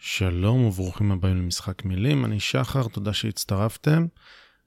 [0.00, 4.06] שלום וברוכים הבאים למשחק מילים, אני שחר, תודה שהצטרפתם.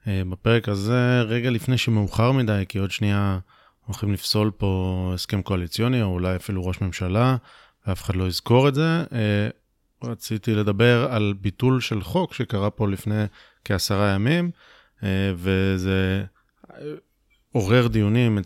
[0.08, 3.40] אה, בפרק הזה, רגע לפני שמאוחר מדי, כי עוד שנייה
[3.86, 7.36] הולכים לפסול פה הסכם קואליציוני, או אולי אפילו ראש ממשלה,
[7.88, 9.50] ואף אחד לא יזכור את זה, אה,
[10.04, 13.26] רציתי לדבר על ביטול של חוק שקרה פה לפני
[13.66, 14.52] כעשרה ימים,
[15.04, 16.26] אה, וזה
[17.52, 18.38] עורר דיונים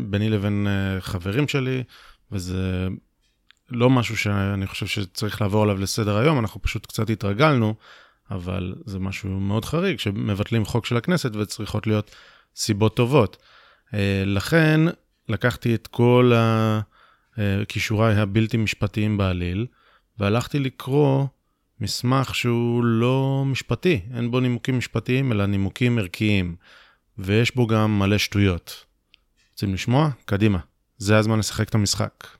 [0.00, 0.66] ביני לבין
[1.00, 1.82] חברים שלי,
[2.32, 2.88] וזה
[3.70, 7.74] לא משהו שאני חושב שצריך לעבור עליו לסדר היום, אנחנו פשוט קצת התרגלנו,
[8.30, 12.10] אבל זה משהו מאוד חריג, שמבטלים חוק של הכנסת וצריכות להיות
[12.56, 13.36] סיבות טובות.
[13.94, 14.80] אה, לכן
[15.28, 16.32] לקחתי את כל
[17.36, 19.66] הכישוריי הבלתי משפטיים בעליל,
[20.18, 21.26] והלכתי לקרוא
[21.80, 26.56] מסמך שהוא לא משפטי, אין בו נימוקים משפטיים, אלא נימוקים ערכיים,
[27.18, 28.84] ויש בו גם מלא שטויות.
[29.52, 30.10] רוצים לשמוע?
[30.24, 30.58] קדימה.
[30.98, 32.39] זה הזמן לשחק את המשחק.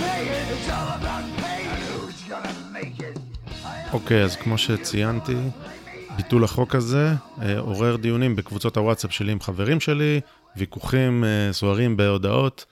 [3.93, 5.35] אוקיי, okay, אז כמו שציינתי,
[6.17, 10.21] ביטול החוק הזה אה, עורר דיונים בקבוצות הוואטסאפ שלי עם חברים שלי,
[10.57, 12.65] ויכוחים אה, סוערים בהודעות,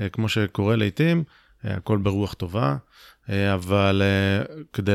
[0.00, 1.24] אה, כמו שקורה לעיתים,
[1.64, 2.76] אה, הכל ברוח טובה,
[3.30, 4.94] אה, אבל אה, כדי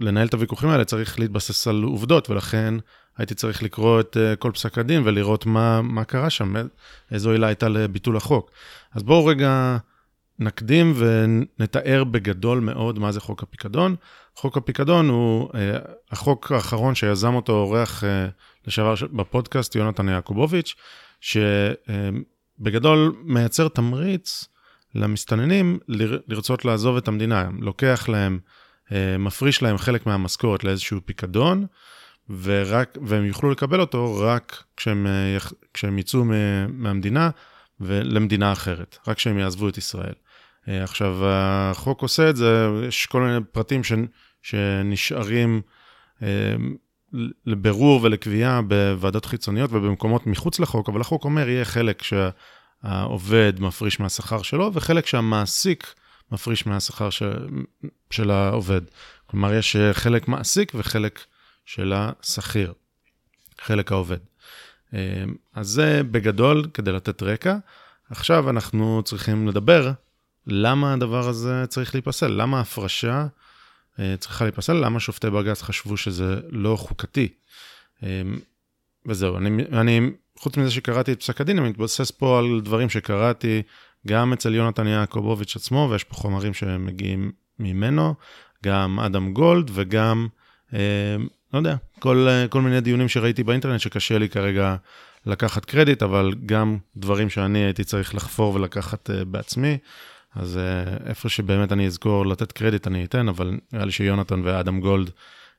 [0.00, 2.74] לנהל את הוויכוחים האלה צריך להתבסס על עובדות, ולכן
[3.18, 6.54] הייתי צריך לקרוא את אה, כל פסק הדין ולראות מה, מה קרה שם,
[7.10, 8.50] איזו עילה הייתה לביטול החוק.
[8.94, 9.76] אז בואו רגע
[10.42, 13.96] נקדים ונתאר בגדול מאוד מה זה חוק הפיקדון.
[14.36, 15.54] חוק הפיקדון הוא uh,
[16.10, 18.06] החוק האחרון שיזם אותו אורח uh,
[18.66, 20.74] לשעבר בפודקאסט, יונתן יעקובוביץ',
[21.20, 24.48] שבגדול uh, מייצר תמריץ
[24.94, 27.48] למסתננים ל- לרצות לעזוב את המדינה.
[27.60, 28.38] לוקח להם,
[28.86, 31.66] uh, מפריש להם חלק מהמשכורת לאיזשהו פיקדון,
[32.42, 35.06] ורק, והם יוכלו לקבל אותו רק כשהם,
[35.40, 36.24] uh, כשהם יצאו
[36.68, 37.30] מהמדינה
[37.80, 40.14] ולמדינה אחרת, רק כשהם יעזבו את ישראל.
[40.68, 43.80] אה, עכשיו, החוק עושה את זה, יש כל מיני פרטים
[44.42, 45.62] שנשארים
[46.22, 46.54] אה,
[47.46, 54.42] לבירור ולקביעה בוועדות חיצוניות ובמקומות מחוץ לחוק, אבל החוק אומר, יהיה חלק שהעובד מפריש מהשכר
[54.42, 55.94] שלו, וחלק שהמעסיק
[56.32, 57.46] מפריש מהשכר של,
[58.10, 58.80] של העובד.
[59.26, 61.20] כלומר, יש חלק מעסיק וחלק
[61.66, 62.72] של השכיר,
[63.60, 64.18] חלק העובד.
[64.94, 65.24] אה,
[65.54, 67.56] אז זה בגדול כדי לתת רקע.
[68.10, 69.92] עכשיו אנחנו צריכים לדבר
[70.46, 72.28] למה הדבר הזה צריך להיפסל?
[72.28, 73.26] למה ההפרשה
[73.98, 74.72] אה, צריכה להיפסל?
[74.72, 77.28] למה שופטי בג"ץ חשבו שזה לא חוקתי?
[78.02, 78.22] אה,
[79.06, 83.62] וזהו, אני, אני, חוץ מזה שקראתי את פסק הדין, אני מתבסס פה על דברים שקראתי
[84.06, 88.14] גם אצל יונתן יעקובוביץ' עצמו, ויש פה חומרים שמגיעים ממנו,
[88.64, 90.28] גם אדם גולד וגם,
[90.74, 91.16] אה,
[91.54, 94.76] לא יודע, כל, כל מיני דיונים שראיתי באינטרנט שקשה לי כרגע
[95.26, 99.78] לקחת קרדיט, אבל גם דברים שאני הייתי צריך לחפור ולקחת uh, בעצמי.
[100.34, 104.80] אז uh, איפה שבאמת אני אזכור לתת קרדיט אני אתן, אבל נראה לי שיונתן ואדם
[104.80, 105.10] גולד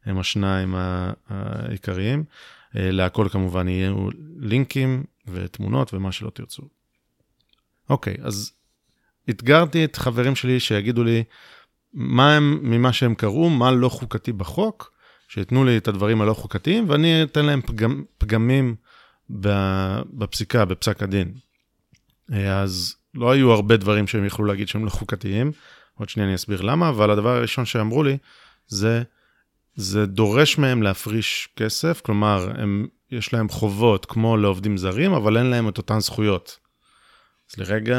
[0.06, 0.76] הם השניים
[1.30, 2.24] העיקריים.
[2.30, 2.44] Uh,
[2.76, 6.64] להכל כמובן יהיו לינקים ותמונות ומה שלא תרצו.
[7.90, 8.52] אוקיי, אז
[9.30, 11.24] אתגרתי את חברים שלי שיגידו לי
[11.94, 14.94] מה הם, ממה שהם קראו, מה לא חוקתי בחוק,
[15.28, 18.76] שייתנו לי את הדברים הלא חוקתיים, ואני אתן להם פגם, פגמים
[19.30, 21.34] בפסיקה, בפסק הדין.
[22.32, 25.52] אה, אז לא היו הרבה דברים שהם יכלו להגיד שהם לא חוקתיים,
[25.94, 28.18] עוד שנייה אני אסביר למה, אבל הדבר הראשון שאמרו לי
[28.68, 29.04] זה,
[29.76, 35.46] זה דורש מהם להפריש כסף, כלומר, הם, יש להם חובות כמו לעובדים זרים, אבל אין
[35.46, 36.60] להם את אותן זכויות.
[37.52, 37.98] אז לרגע,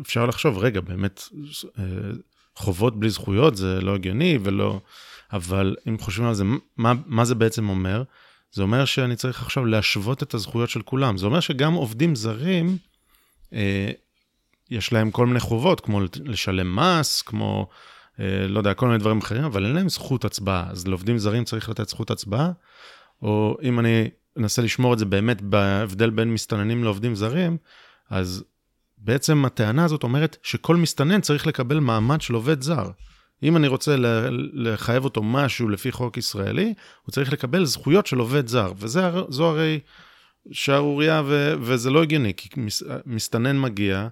[0.00, 1.22] אפשר לחשוב, רגע, באמת,
[1.78, 1.84] אה,
[2.56, 4.80] חובות בלי זכויות זה לא הגיוני ולא...
[5.32, 6.44] אבל אם חושבים על זה,
[6.76, 8.02] מה, מה זה בעצם אומר?
[8.52, 11.16] זה אומר שאני צריך עכשיו להשוות את הזכויות של כולם.
[11.16, 12.78] זה אומר שגם עובדים זרים,
[14.70, 17.68] יש להם כל מיני חובות, כמו לשלם מס, כמו,
[18.20, 20.66] אה, לא יודע, כל מיני דברים אחרים, אבל אין להם זכות הצבעה.
[20.70, 22.50] אז לעובדים זרים צריך לתת זכות הצבעה,
[23.22, 27.56] או אם אני אנסה לשמור את זה באמת בהבדל בין מסתננים לעובדים זרים,
[28.10, 28.44] אז
[28.98, 32.90] בעצם הטענה הזאת אומרת שכל מסתנן צריך לקבל מעמד של עובד זר.
[33.42, 33.96] אם אני רוצה
[34.52, 39.80] לחייב אותו משהו לפי חוק ישראלי, הוא צריך לקבל זכויות של עובד זר, וזו הרי
[40.52, 44.08] שערורייה ו- וזה לא הגיוני, כי מס- מסתנן מגיע,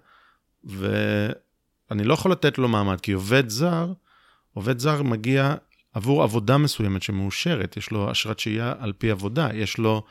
[0.65, 3.93] ואני לא יכול לתת לו מעמד, כי עובד זר
[4.55, 5.55] עובד זר מגיע
[5.95, 10.03] עבור עבודה מסוימת שמאושרת, יש לו אשרת שהייה על פי עבודה, יש לו,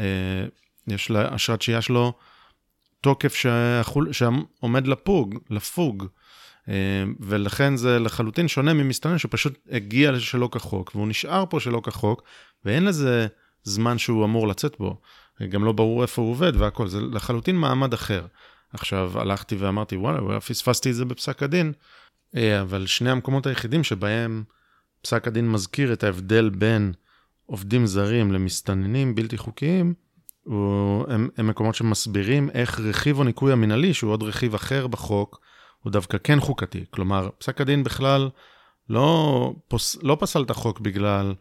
[0.00, 0.44] אה,
[0.88, 2.12] יש לאשרת שהייה שלו
[3.00, 6.06] תוקף שהחול, שעומד לפוג, לפוג.
[6.68, 12.22] אה, ולכן זה לחלוטין שונה ממסתנן שפשוט הגיע שלא כחוק, והוא נשאר פה שלא כחוק,
[12.64, 13.26] ואין לזה
[13.62, 15.00] זמן שהוא אמור לצאת בו.
[15.44, 18.26] גם לא ברור איפה הוא עובד והכל, זה לחלוטין מעמד אחר.
[18.72, 21.72] עכשיו הלכתי ואמרתי, וואלה, פספסתי את זה בפסק הדין,
[22.36, 24.44] אה, אבל שני המקומות היחידים שבהם
[25.02, 26.92] פסק הדין מזכיר את ההבדל בין
[27.46, 29.94] עובדים זרים למסתננים בלתי חוקיים,
[30.42, 35.40] הוא, הם, הם מקומות שמסבירים איך רכיב הניקוי המינהלי, שהוא עוד רכיב אחר בחוק,
[35.82, 36.84] הוא דווקא כן חוקתי.
[36.90, 38.30] כלומר, פסק הדין בכלל
[38.88, 41.34] לא, פוס, לא פסל את החוק בגלל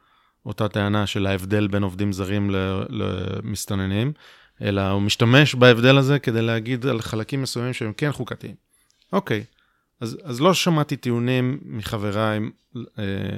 [0.45, 2.50] אותה טענה של ההבדל בין עובדים זרים
[2.89, 4.13] למסתננים,
[4.62, 8.56] אלא הוא משתמש בהבדל הזה כדי להגיד על חלקים מסוימים שהם כן חוקתיים.
[9.13, 9.44] אוקיי,
[10.01, 12.39] אז, אז לא שמעתי טיעונים מחבריי
[13.00, 13.38] אה,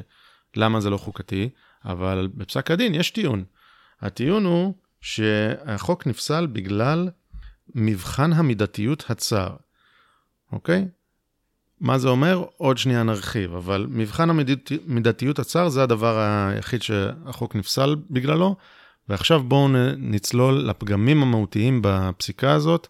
[0.55, 1.49] למה זה לא חוקתי,
[1.85, 3.43] אבל בפסק הדין יש טיעון.
[4.01, 7.09] הטיעון הוא שהחוק נפסל בגלל
[7.75, 9.55] מבחן המידתיות הצר,
[10.51, 10.87] אוקיי?
[11.79, 12.45] מה זה אומר?
[12.57, 18.55] עוד שנייה נרחיב, אבל מבחן המידתיות הצר זה הדבר היחיד שהחוק נפסל בגללו,
[19.09, 22.87] ועכשיו בואו נצלול לפגמים המהותיים בפסיקה הזאת,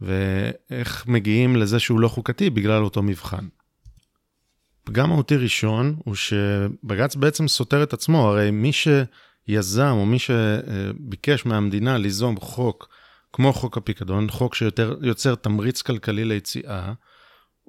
[0.00, 3.46] ואיך מגיעים לזה שהוא לא חוקתי בגלל אותו מבחן.
[4.84, 11.46] פגם מהותי ראשון הוא שבג"ץ בעצם סותר את עצמו, הרי מי שיזם או מי שביקש
[11.46, 12.88] מהמדינה ליזום חוק
[13.32, 16.92] כמו חוק הפיקדון, חוק שיוצר תמריץ כלכלי ליציאה,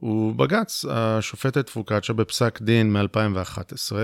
[0.02, 3.96] הוא בג"ץ, השופטת פוקצ'ה בפסק דין מ-2011,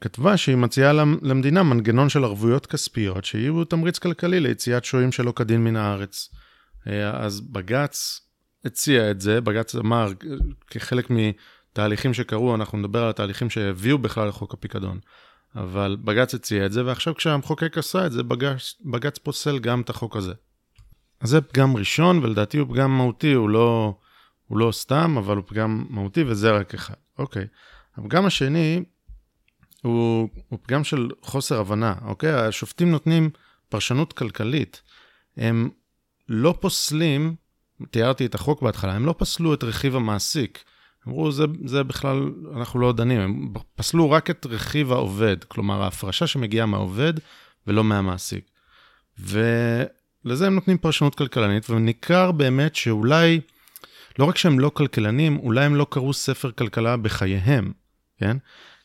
[0.00, 0.92] כתבה שהיא מציעה
[1.22, 6.28] למדינה מנגנון של ערבויות כספיות שיהיו תמריץ כלכלי ליציאת שוהים שלא כדין מן הארץ.
[6.86, 8.20] אה, אז בג"ץ
[8.64, 10.12] הציע את זה, בג"ץ אמר
[10.70, 14.98] כחלק מתהליכים שקרו, אנחנו נדבר על התהליכים שהביאו בכלל לחוק הפיקדון,
[15.56, 19.90] אבל בג"ץ הציע את זה, ועכשיו כשהמחוקק עשה את זה, בג"ץ, בג"ץ פוסל גם את
[19.90, 20.32] החוק הזה.
[21.20, 23.94] אז זה פגם ראשון, ולדעתי הוא פגם מהותי, הוא לא,
[24.50, 26.94] הוא לא סתם, אבל הוא פגם מהותי, וזה רק אחד.
[27.18, 27.46] אוקיי.
[27.96, 28.82] הפגם השני
[29.82, 32.32] הוא, הוא פגם של חוסר הבנה, אוקיי?
[32.32, 33.30] השופטים נותנים
[33.68, 34.82] פרשנות כלכלית.
[35.36, 35.70] הם
[36.28, 37.34] לא פוסלים,
[37.90, 40.64] תיארתי את החוק בהתחלה, הם לא פסלו את רכיב המעסיק.
[41.08, 46.26] אמרו, זה, זה בכלל, אנחנו לא דנים, הם פסלו רק את רכיב העובד, כלומר ההפרשה
[46.26, 47.14] שמגיעה מהעובד
[47.66, 48.50] ולא מהמעסיק.
[49.18, 53.40] ולזה הם נותנים פרשנות כלכלנית, וניכר באמת שאולי,
[54.18, 57.72] לא רק שהם לא כלכלנים, אולי הם לא קראו ספר כלכלה בחייהם,
[58.18, 58.36] כן?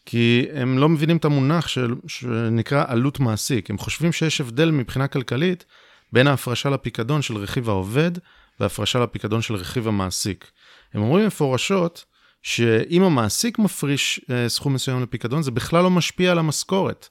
[0.06, 3.70] כי הם לא מבינים את המונח של, שנקרא עלות מעסיק.
[3.70, 5.66] הם חושבים שיש הבדל מבחינה כלכלית
[6.14, 8.12] בין ההפרשה לפיקדון של רכיב העובד
[8.60, 10.52] וההפרשה לפיקדון של רכיב המעסיק.
[10.94, 12.06] הם אומרים מפורשות
[12.42, 17.10] שאם המעסיק מפריש אה, סכום מסוים לפיקדון, זה בכלל לא משפיע על המשכורת.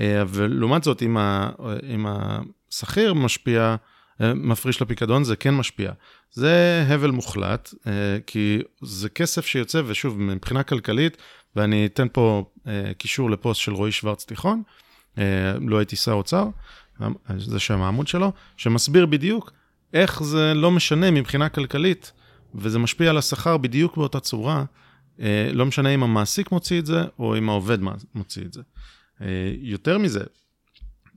[0.00, 1.50] אה, ולעומת זאת, אם, ה,
[1.94, 3.76] אם השכיר משפיע, אה,
[4.20, 5.92] מפריש לפיקדון, זה כן משפיע.
[6.30, 7.92] זה הבל מוחלט, אה,
[8.26, 11.16] כי זה כסף שיוצא, ושוב, מבחינה כלכלית,
[11.56, 14.62] ואני אתן פה אה, קישור לפוסט של רועי שוורץ תיכון,
[15.18, 16.46] אה, לא הייתי שר אוצר,
[17.38, 19.52] זה שם העמוד שלו, שמסביר בדיוק
[19.92, 22.12] איך זה לא משנה מבחינה כלכלית,
[22.54, 24.64] וזה משפיע על השכר בדיוק באותה צורה,
[25.20, 27.78] אה, לא משנה אם המעסיק מוציא את זה, או אם העובד
[28.14, 28.62] מוציא את זה.
[29.20, 30.24] אה, יותר מזה,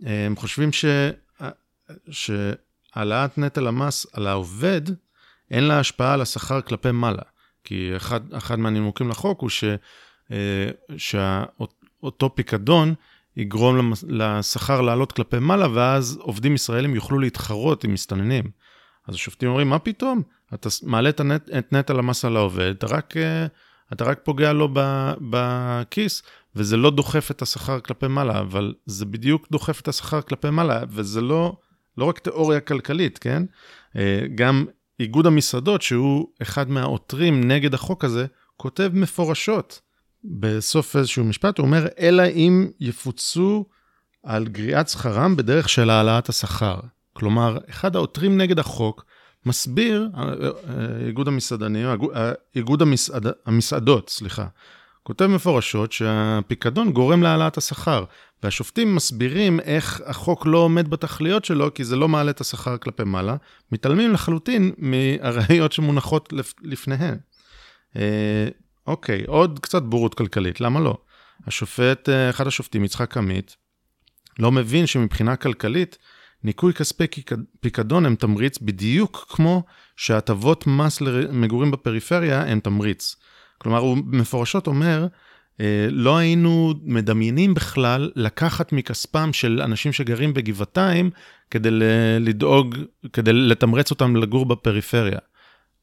[0.05, 0.85] אה, הם חושבים ש...
[1.41, 1.49] אה,
[2.97, 4.81] שהעלאת נטל המס על העובד,
[5.51, 7.21] אין לה השפעה על השכר כלפי מעלה.
[7.63, 9.63] כי אחד, אחד מהנימוקים לחוק הוא ש...
[10.31, 12.93] אה, שאותו פיקדון
[13.37, 18.43] יגרום לשכר לעלות כלפי מעלה, ואז עובדים ישראלים יוכלו להתחרות עם מסתננים.
[19.07, 20.21] אז השופטים אומרים, מה פתאום?
[20.53, 23.45] אתה מעלה את, הנט, את נטל המס על העובד, אתה רק, אה,
[23.93, 24.69] אתה רק פוגע לו
[25.29, 26.23] בכיס,
[26.55, 30.83] וזה לא דוחף את השכר כלפי מעלה, אבל זה בדיוק דוחף את השכר כלפי מעלה,
[30.89, 31.57] וזה לא,
[31.97, 33.43] לא רק תיאוריה כלכלית, כן?
[33.95, 34.65] אה, גם
[34.99, 38.25] איגוד המסעדות, שהוא אחד מהעותרים נגד החוק הזה,
[38.57, 39.81] כותב מפורשות
[40.23, 43.65] בסוף איזשהו משפט, הוא אומר, אלא אם יפוצו
[44.23, 46.79] על גריעת שכרם בדרך של העלאת השכר.
[47.13, 49.05] כלומר, אחד העותרים נגד החוק
[49.45, 51.87] מסביר, אה, אה, איגוד המסעדנים,
[52.55, 54.47] איגוד המסעד, המסעדות, סליחה,
[55.07, 58.03] כותב מפורשות שהפיקדון גורם להעלאת השכר,
[58.43, 63.03] והשופטים מסבירים איך החוק לא עומד בתכליות שלו, כי זה לא מעלה את השכר כלפי
[63.03, 63.35] מעלה,
[63.71, 67.17] מתעלמים לחלוטין מהראיות שמונחות לפניהן.
[68.87, 70.97] אוקיי, עוד קצת בורות כלכלית, למה לא?
[71.47, 73.55] השופט, אה, אחד השופטים, יצחק עמית,
[74.39, 75.97] לא מבין שמבחינה כלכלית,
[76.43, 77.05] ניכוי כספי
[77.59, 79.63] פיקדון הם תמריץ בדיוק כמו
[79.95, 83.15] שהטבות מס למגורים בפריפריה הם תמריץ.
[83.57, 85.07] כלומר, הוא מפורשות אומר,
[85.61, 91.09] אה, לא היינו מדמיינים בכלל לקחת מכספם של אנשים שגרים בגבעתיים
[91.51, 91.69] כדי
[92.19, 92.75] לדאוג,
[93.13, 95.19] כדי לתמרץ אותם לגור בפריפריה.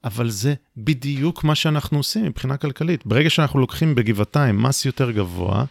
[0.05, 3.07] אבל זה בדיוק מה שאנחנו עושים מבחינה כלכלית.
[3.07, 5.65] ברגע שאנחנו לוקחים בגבעתיים מס יותר גבוה,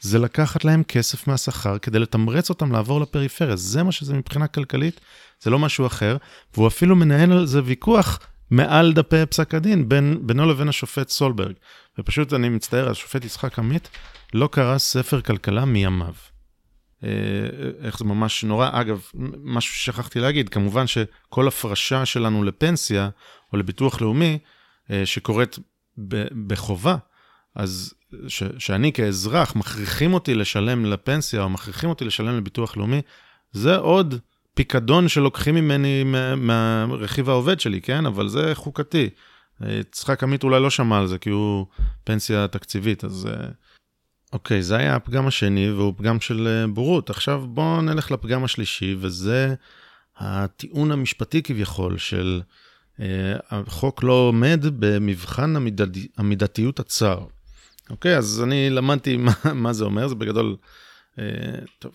[0.00, 3.56] זה לקחת להם כסף מהשכר כדי לתמרץ אותם לעבור לפריפריה.
[3.56, 5.00] זה מה שזה מבחינה כלכלית,
[5.42, 6.16] זה לא משהו אחר.
[6.54, 8.18] והוא אפילו מנהל על זה ויכוח
[8.50, 11.54] מעל דפי פסק הדין בין, בינו לבין השופט סולברג.
[11.98, 13.88] ופשוט, אני מצטער, השופט יצחק עמית
[14.34, 16.14] לא קרא ספר כלכלה מימיו.
[17.04, 17.10] אה,
[17.82, 18.68] איך זה ממש נורא.
[18.72, 19.02] אגב,
[19.42, 23.08] משהו ששכחתי להגיד, כמובן שכל הפרשה שלנו לפנסיה
[23.52, 24.38] או לביטוח לאומי,
[24.90, 25.58] אה, שקורית
[26.46, 26.96] בחובה,
[27.54, 27.94] אז
[28.28, 33.02] ש, שאני כאזרח, מכריחים אותי לשלם לפנסיה או מכריחים אותי לשלם לביטוח לאומי,
[33.52, 34.14] זה עוד
[34.56, 36.04] פיקדון שלוקחים ממני
[36.36, 38.06] מהרכיב העובד שלי, כן?
[38.06, 39.10] אבל זה חוקתי.
[39.60, 41.66] יצחק עמית אולי לא שמע על זה, כי הוא
[42.04, 43.28] פנסיה תקציבית, אז...
[43.32, 43.48] אה,
[44.32, 47.10] אוקיי, זה היה הפגם השני, והוא פגם של אה, בורות.
[47.10, 49.54] עכשיו בואו נלך לפגם השלישי, וזה
[50.16, 52.40] הטיעון המשפטי כביכול של
[53.00, 53.06] אה,
[53.50, 55.98] החוק לא עומד במבחן המידד...
[56.16, 57.18] המידתיות הצר.
[57.90, 60.56] אוקיי, אז אני למדתי מה, מה זה אומר, זה בגדול,
[61.18, 61.24] אה,
[61.78, 61.92] טוב,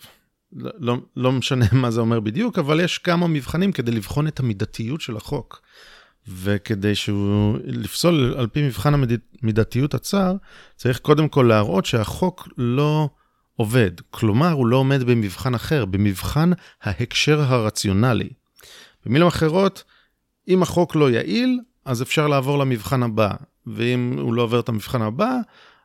[0.52, 4.40] לא, לא, לא משנה מה זה אומר בדיוק, אבל יש כמה מבחנים כדי לבחון את
[4.40, 5.60] המידתיות של החוק.
[6.28, 8.94] וכדי שהוא לפסול על פי מבחן
[9.42, 10.34] המידתיות הצר,
[10.76, 13.08] צריך קודם כל להראות שהחוק לא
[13.56, 13.90] עובד.
[14.10, 16.50] כלומר, הוא לא עומד במבחן אחר, במבחן
[16.82, 18.30] ההקשר הרציונלי.
[19.06, 19.84] במילים אחרות,
[20.48, 23.30] אם החוק לא יעיל, אז אפשר לעבור למבחן הבא,
[23.66, 25.36] ואם הוא לא עובר את המבחן הבא,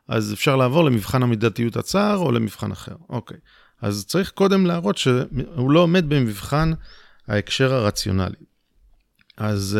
[0.08, 2.94] אז אפשר לעבור למבחן המידתיות הצר או למבחן אחר.
[3.08, 3.38] אוקיי.
[3.82, 6.72] אז צריך קודם להראות שהוא לא עומד במבחן
[7.28, 8.36] ההקשר הרציונלי.
[9.36, 9.78] אז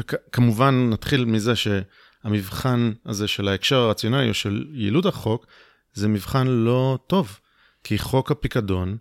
[0.00, 5.46] uh, כמובן נתחיל מזה שהמבחן הזה של ההקשר הרציונלי או של יעילות החוק,
[5.92, 7.38] זה מבחן לא טוב.
[7.84, 8.96] כי חוק הפיקדון,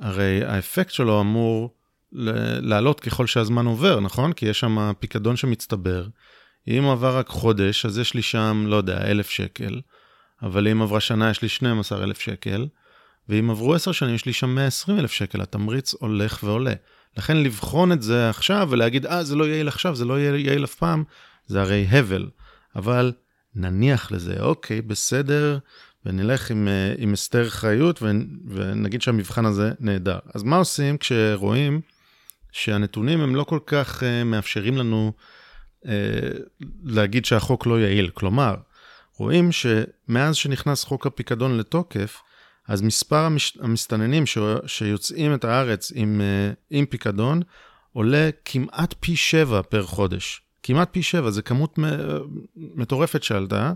[0.00, 1.74] הרי האפקט שלו אמור
[2.12, 4.32] לעלות ככל שהזמן עובר, נכון?
[4.32, 6.06] כי יש שם פיקדון שמצטבר.
[6.68, 9.80] אם עבר רק חודש, אז יש לי שם, לא יודע, אלף שקל,
[10.42, 12.66] אבל אם עברה שנה, יש לי 12 אלף שקל,
[13.28, 16.72] ואם עברו עשר שנים, יש לי שם 120 אלף שקל, התמריץ הולך ועולה.
[17.16, 20.74] לכן לבחון את זה עכשיו ולהגיד, אה, זה לא יעיל עכשיו, זה לא יעיל אף
[20.74, 21.04] פעם,
[21.46, 22.28] זה הרי הבל.
[22.76, 23.12] אבל
[23.54, 25.58] נניח לזה, אוקיי, בסדר,
[26.06, 28.02] ונלך עם, אה, עם הסתר חיות
[28.46, 30.18] ונגיד שהמבחן הזה נהדר.
[30.34, 31.80] אז מה עושים כשרואים
[32.52, 35.12] שהנתונים הם לא כל כך uh, מאפשרים לנו
[35.84, 35.88] uh,
[36.84, 38.10] להגיד שהחוק לא יעיל.
[38.14, 38.54] כלומר,
[39.16, 42.20] רואים שמאז שנכנס חוק הפיקדון לתוקף,
[42.68, 43.58] אז מספר המש...
[43.60, 44.38] המסתננים ש...
[44.66, 47.42] שיוצאים את הארץ עם, uh, עם פיקדון
[47.92, 50.42] עולה כמעט פי שבע פר חודש.
[50.62, 51.78] כמעט פי שבע, זו כמות
[52.56, 53.72] מטורפת שעלתה.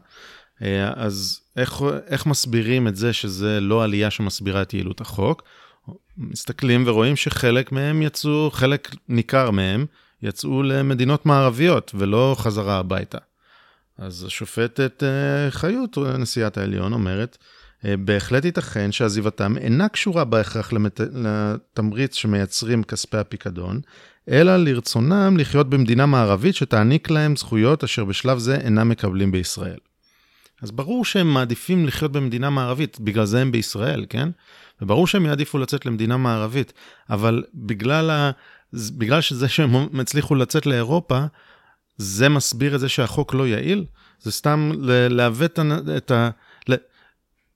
[0.95, 5.43] אז איך, איך מסבירים את זה שזה לא עלייה שמסבירה את יעילות החוק?
[6.19, 9.87] מסתכלים ורואים שחלק מהם יצאו, חלק ניכר מהם,
[10.23, 13.19] יצאו למדינות מערביות ולא חזרה הביתה.
[13.99, 17.47] אז השופטת אה, חיות, נשיאת העליון, אומרת, אה,
[17.85, 21.01] בהחלט ייתכן שעזיבתם אינה קשורה בהכרח למת...
[21.13, 23.81] לתמריץ שמייצרים כספי הפיקדון,
[24.31, 29.79] אלא לרצונם לחיות במדינה מערבית שתעניק להם זכויות אשר בשלב זה אינם מקבלים בישראל.
[30.63, 34.29] אז ברור שהם מעדיפים לחיות במדינה מערבית, בגלל זה הם בישראל, כן?
[34.83, 36.73] וברור שהם יעדיפו לצאת למדינה מערבית,
[37.11, 38.31] אבל בגלל, ה...
[38.73, 41.25] בגלל שזה שהם הצליחו לצאת לאירופה,
[41.97, 43.85] זה מסביר את זה שהחוק לא יעיל?
[44.21, 44.73] זה סתם
[45.11, 45.59] לעוות
[45.97, 46.31] את ה...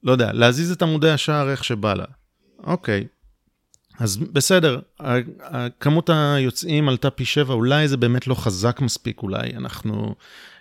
[0.03, 2.05] לא יודע, להזיז את עמודי השער איך שבא לה.
[2.65, 3.07] אוקיי,
[4.01, 4.81] אז בסדר,
[5.81, 10.15] כמות היוצאים עלתה פי שבע, אולי זה באמת לא חזק מספיק, אולי אנחנו,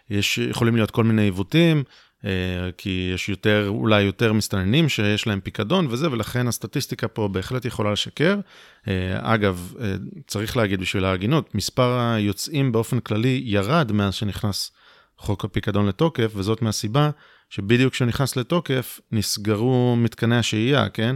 [0.09, 1.83] יש, יכולים להיות כל מיני עיוותים,
[2.25, 2.31] אה,
[2.77, 7.91] כי יש יותר, אולי יותר מסתננים שיש להם פיקדון וזה, ולכן הסטטיסטיקה פה בהחלט יכולה
[7.91, 8.39] לשקר.
[8.87, 9.93] אה, אגב, אה,
[10.27, 14.71] צריך להגיד בשביל ההגינות, מספר היוצאים באופן כללי ירד מאז שנכנס
[15.17, 17.09] חוק הפיקדון לתוקף, וזאת מהסיבה
[17.49, 21.15] שבדיוק כשנכנס לתוקף נסגרו מתקני השהייה, כן?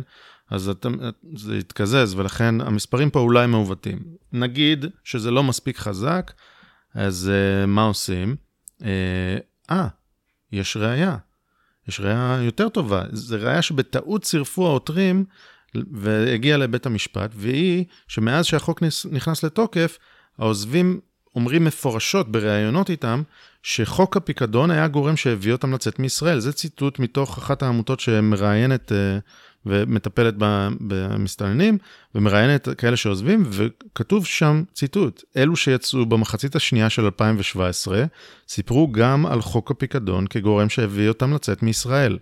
[0.50, 0.86] אז את,
[1.36, 4.00] זה התקזז, ולכן המספרים פה אולי מעוותים.
[4.34, 6.32] נגיד שזה לא מספיק חזק,
[6.94, 8.36] אז uh, מה עושים?
[9.70, 9.88] אה,
[10.52, 11.18] יש ראייה.
[11.88, 13.04] יש ראייה יותר טובה.
[13.12, 15.25] זו ראייה שבטעות צירפו העותרים
[15.75, 19.98] והגיע לבית המשפט, והיא שמאז שהחוק נכנס לתוקף,
[20.38, 21.00] העוזבים
[21.36, 23.22] אומרים מפורשות בראיונות איתם,
[23.63, 26.40] שחוק הפיקדון היה גורם שהביא אותם לצאת מישראל.
[26.40, 28.96] זה ציטוט מתוך אחת העמותות שמראיינת uh,
[29.66, 30.34] ומטפלת
[30.82, 31.78] במסתננים,
[32.16, 38.04] ומראיינת כאלה שעוזבים, וכתוב שם ציטוט, אלו שיצאו במחצית השנייה של 2017,
[38.48, 42.18] סיפרו גם על חוק הפיקדון כגורם שהביא אותם לצאת מישראל.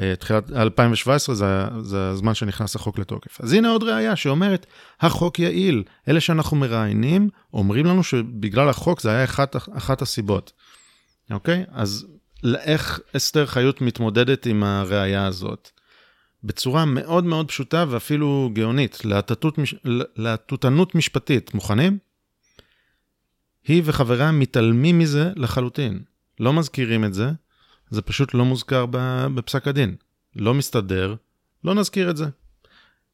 [0.00, 3.40] אה, תחילת 2017 זה, זה הזמן שנכנס החוק לתוקף.
[3.40, 4.66] אז הנה עוד ראייה שאומרת,
[5.00, 5.82] החוק יעיל.
[6.08, 10.52] אלה שאנחנו מראיינים, אומרים לנו שבגלל החוק זה היה אחת, אחת הסיבות.
[11.30, 11.64] אוקיי?
[11.72, 12.06] אז
[12.44, 15.70] איך אסתר חיות מתמודדת עם הראייה הזאת?
[16.44, 18.98] בצורה מאוד מאוד פשוטה ואפילו גאונית,
[20.16, 21.54] להטוטנות משפטית.
[21.54, 21.98] מוכנים?
[23.68, 26.02] היא וחבריה מתעלמים מזה לחלוטין.
[26.40, 27.30] לא מזכירים את זה,
[27.90, 28.86] זה פשוט לא מוזכר
[29.34, 29.94] בפסק הדין.
[30.36, 31.14] לא מסתדר,
[31.64, 32.24] לא נזכיר את זה.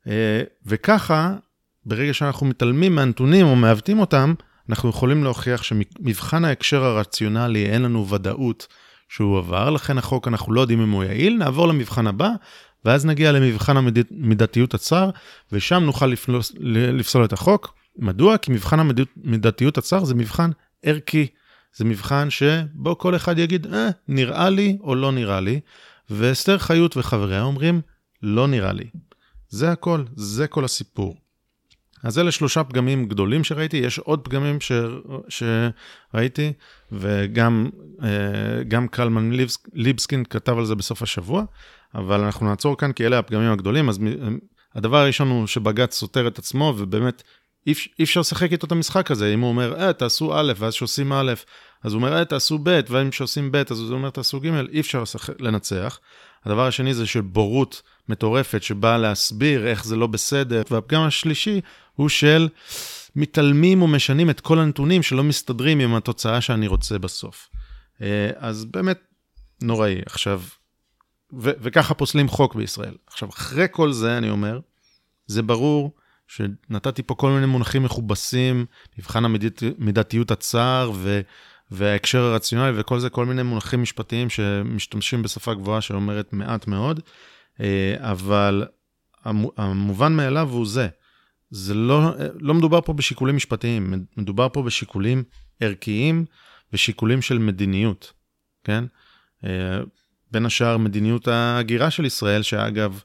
[0.07, 1.35] אה, וככה,
[1.87, 4.35] ברגע שאנחנו מתעלמים מהנתונים או מעוותים אותם,
[4.69, 8.67] אנחנו יכולים להוכיח שמבחן ההקשר הרציונלי, אין לנו ודאות
[9.09, 12.31] שהוא עבר, לכן החוק אנחנו לא יודעים אם הוא יעיל, נעבור למבחן הבא,
[12.85, 15.11] ואז נגיע למבחן המידתיות הצר,
[15.53, 17.75] ושם נוכל לפלוס, לפסול את החוק.
[17.99, 18.39] מדוע?
[18.39, 20.51] כי מבחן המידתיות הצר זה מבחן
[20.83, 21.27] ערכי.
[21.77, 25.61] זה מבחן שבו כל אחד יגיד, אה, נראה לי או לא נראה לי,
[26.11, 27.81] ואסתר חיות וחבריה אומרים,
[28.23, 28.85] לא נראה לי.
[29.49, 31.17] זה הכל, זה כל הסיפור.
[32.03, 34.73] אז אלה שלושה פגמים גדולים שראיתי, יש עוד פגמים ש...
[35.29, 36.53] שראיתי,
[36.93, 37.71] וגם
[38.03, 39.59] אה, קלמן ליבס...
[39.73, 41.45] ליבסקין כתב על זה בסוף השבוע,
[41.95, 43.89] אבל אנחנו נעצור כאן כי אלה הפגמים הגדולים.
[43.89, 43.99] אז
[44.75, 47.23] הדבר הראשון הוא שבג"ץ סותר את עצמו, ובאמת
[47.67, 49.35] אי אפשר לשחק איתו את המשחק הזה.
[49.35, 51.33] אם הוא אומר, אה, תעשו א', ואז שעושים א',
[51.83, 54.81] אז הוא אומר, אה, תעשו ב', ואם שעושים ב', אז הוא אומר, תעשו ג', אי
[54.81, 55.03] אפשר
[55.39, 55.99] לנצח.
[56.45, 61.61] הדבר השני זה של בורות מטורפת שבאה להסביר איך זה לא בסדר, והפגם השלישי
[61.95, 62.49] הוא של
[63.17, 67.49] מתעלמים ומשנים את כל הנתונים שלא מסתדרים עם התוצאה שאני רוצה בסוף.
[68.03, 68.99] אה, אז באמת
[69.63, 70.01] נוראי.
[70.07, 70.43] עכשיו,
[71.33, 72.95] ו- וככה פוסלים חוק בישראל.
[73.07, 74.61] עכשיו, אחרי כל זה, אני אומר,
[75.27, 75.95] זה ברור
[76.29, 78.67] שנתתי פה כל מיני מונחים מכובסים,
[78.99, 81.21] מבחן המידתיות הצער ו-
[81.71, 87.01] וההקשר הרציונלי וכל זה, כל מיני מונחים משפטיים שמשתמשים בשפה גבוהה שאומרת מעט מאוד,
[87.61, 88.67] אה, אבל
[89.57, 90.89] המובן מאליו הוא זה.
[91.51, 92.11] זה לא,
[92.41, 95.25] לא מדובר פה בשיקולים משפטיים, מדובר פה בשיקולים
[95.61, 96.25] ערכיים
[96.73, 98.13] ושיקולים של מדיניות,
[98.65, 98.85] כן?
[99.45, 99.81] אה,
[100.31, 103.03] בין השאר מדיניות ההגירה של ישראל, שאגב,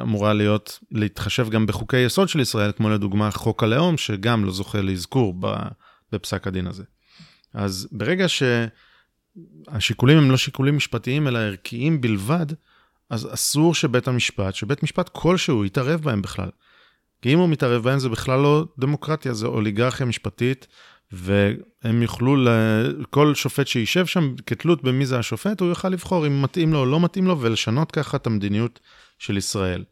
[0.00, 4.80] אמורה להיות, להתחשב גם בחוקי יסוד של ישראל, כמו לדוגמה חוק הלאום, שגם לא זוכה
[4.80, 5.34] לאזכור
[6.12, 6.84] בפסק הדין הזה.
[7.54, 12.46] אז ברגע שהשיקולים הם לא שיקולים משפטיים, אלא ערכיים בלבד,
[13.10, 16.50] אז אסור שבית המשפט, שבית משפט כלשהו יתערב בהם בכלל.
[17.22, 20.66] כי אם הוא מתערב בהם זה בכלל לא דמוקרטיה, זה אוליגרכיה משפטית,
[21.12, 22.36] והם יוכלו,
[23.10, 26.86] כל שופט שישב שם, כתלות במי זה השופט, הוא יוכל לבחור אם מתאים לו או
[26.86, 28.80] לא מתאים לו, ולשנות ככה את המדיניות
[29.18, 29.84] של ישראל.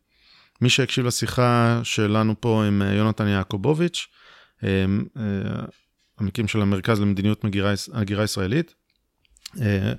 [0.61, 4.07] מי שהקשיב לשיחה שלנו פה עם אה, יונתן יעקובוביץ',
[4.65, 4.69] אה,
[6.19, 7.45] המקים של המרכז למדיניות
[7.93, 8.75] הגירה ישראלית,
[9.61, 9.93] אה,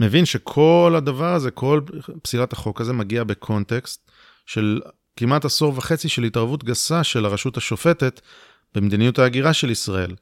[0.00, 1.80] מבין שכל הדבר הזה, כל
[2.22, 4.10] פסילת החוק הזה מגיע בקונטקסט
[4.46, 4.80] של
[5.16, 8.20] כמעט עשור וחצי של התערבות גסה של הרשות השופטת
[8.74, 10.14] במדיניות ההגירה של ישראל.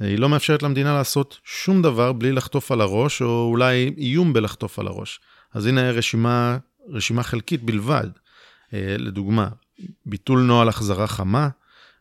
[0.00, 4.78] היא לא מאפשרת למדינה לעשות שום דבר בלי לחטוף על הראש, או אולי איום בלחטוף
[4.78, 5.20] על הראש.
[5.54, 8.08] אז הנה רשימה, רשימה חלקית בלבד.
[8.74, 9.48] אה, לדוגמה,
[10.06, 11.48] ביטול נוהל החזרה חמה, אה,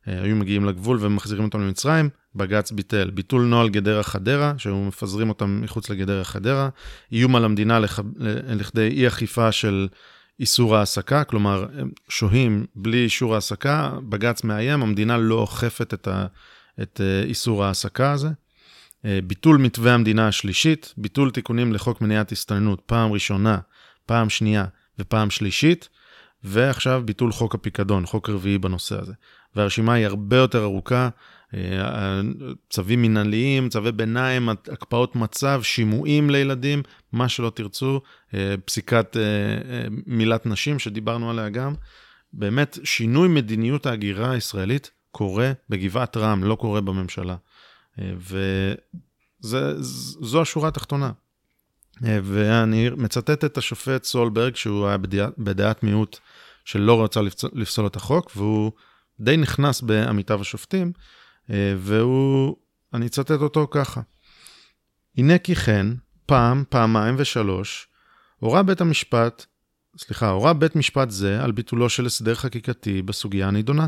[0.06, 3.10] היו מגיעים לגבול ומחזירים אותם למצרים, בג"ץ ביטל.
[3.10, 6.70] ביטול נוהל גדרה חדרה, שהיו מפזרים אותם מחוץ לגדרה חדרה,
[7.12, 8.00] איום על המדינה לח...
[8.48, 9.88] לכדי אי אכיפה של
[10.40, 11.66] איסור העסקה, כלומר,
[12.10, 16.26] שוהים בלי אישור העסקה, בג"ץ מאיים, המדינה לא אוכפת את, ה...
[16.82, 18.30] את אה, איסור העסקה הזה.
[19.06, 23.58] אה, ביטול מתווה המדינה השלישית, ביטול תיקונים לחוק מניעת הסתננות, פעם ראשונה,
[24.06, 24.66] פעם שנייה
[25.00, 25.90] ופעם שלישית,
[26.44, 29.14] ועכשיו ביטול חוק הפיקדון, חוק רביעי בנושא הזה.
[29.56, 31.10] והרשימה היא הרבה יותר ארוכה,
[31.54, 32.22] אה,
[32.70, 38.02] צווים מנהליים, צווי ביניים, הקפאות מצב, שימועים לילדים, מה שלא תרצו,
[38.34, 39.22] אה, פסיקת אה,
[40.06, 41.74] מילת נשים שדיברנו עליה גם.
[42.34, 47.36] באמת, שינוי מדיניות ההגירה הישראלית קורה בגבעת רם, לא קורה בממשלה.
[49.44, 51.12] וזו השורה התחתונה.
[52.02, 54.98] ואני מצטט את השופט סולברג, שהוא היה
[55.38, 56.20] בדעת מיעוט
[56.66, 57.22] שלא רצה
[57.54, 58.72] לפסול את החוק, והוא
[59.21, 60.91] די נכנס בעמיתיו השופטים,
[61.49, 62.55] אה, והוא,
[62.93, 64.01] אני אצטט אותו ככה:
[65.17, 65.88] הנה כי כן,
[66.25, 67.88] פעם, פעמיים ושלוש,
[68.39, 69.45] הורה בית המשפט,
[69.97, 73.88] סליחה, הורה בית משפט זה על ביטולו של הסדר חקיקתי בסוגיה הנידונה,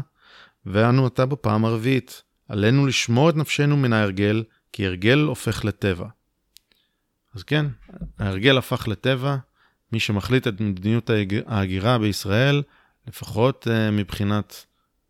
[0.65, 2.23] ואנו עתה בפעם הרביעית.
[2.49, 6.07] עלינו לשמור את נפשנו מן ההרגל, כי הרגל הופך לטבע.
[7.35, 7.65] אז כן,
[8.19, 9.37] ההרגל הפך לטבע,
[9.91, 11.09] מי שמחליט את מדיניות
[11.45, 12.63] ההגירה בישראל,
[13.07, 14.65] לפחות uh, מבחינת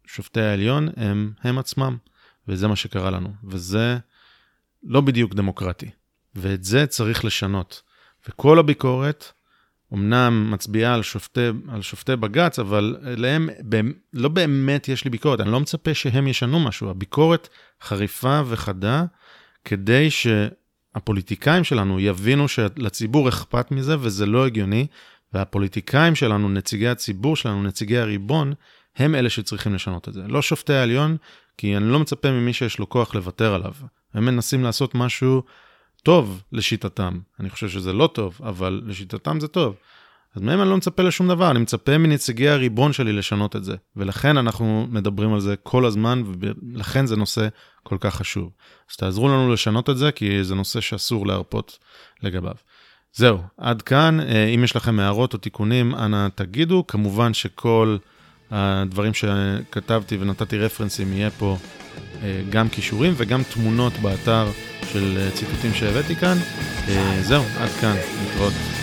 [0.05, 1.97] שופטי העליון, הם, הם עצמם.
[2.47, 3.33] וזה מה שקרה לנו.
[3.43, 3.97] וזה
[4.83, 5.89] לא בדיוק דמוקרטי.
[6.35, 7.81] ואת זה צריך לשנות.
[8.29, 9.31] וכל הביקורת,
[9.93, 13.49] אמנם מצביעה על שופטי, על שופטי בג"ץ, אבל אליהם
[14.13, 15.39] לא באמת יש לי ביקורת.
[15.39, 16.89] אני לא מצפה שהם ישנו משהו.
[16.89, 17.49] הביקורת
[17.81, 19.05] חריפה וחדה,
[19.65, 24.87] כדי שהפוליטיקאים שלנו יבינו שלציבור אכפת מזה וזה לא הגיוני,
[25.33, 28.53] והפוליטיקאים שלנו, נציגי הציבור שלנו, נציגי הריבון,
[28.97, 30.21] הם אלה שצריכים לשנות את זה.
[30.27, 31.17] לא שופטי העליון,
[31.57, 33.73] כי אני לא מצפה ממי שיש לו כוח לוותר עליו.
[34.13, 35.43] הם מנסים לעשות משהו
[36.03, 37.19] טוב לשיטתם.
[37.39, 39.75] אני חושב שזה לא טוב, אבל לשיטתם זה טוב.
[40.35, 43.75] אז מהם אני לא מצפה לשום דבר, אני מצפה מנציגי הריבון שלי לשנות את זה.
[43.95, 47.47] ולכן אנחנו מדברים על זה כל הזמן, ולכן זה נושא
[47.83, 48.51] כל כך חשוב.
[48.91, 51.79] אז תעזרו לנו לשנות את זה, כי זה נושא שאסור להרפות
[52.23, 52.55] לגביו.
[53.13, 54.19] זהו, עד כאן.
[54.19, 56.87] אה, אם יש לכם הערות או תיקונים, אנא תגידו.
[56.87, 57.97] כמובן שכל
[58.53, 61.57] הדברים שכתבתי ונתתי רפרנסים, יהיה פה
[62.23, 64.47] אה, גם כישורים וגם תמונות באתר
[64.91, 66.37] של אה, ציטוטים שהבאתי כאן.
[67.21, 68.82] זהו, עד כאן, להתראות.